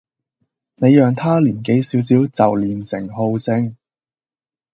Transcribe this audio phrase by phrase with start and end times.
[0.77, 3.75] 你讓他年紀小小就練成好勝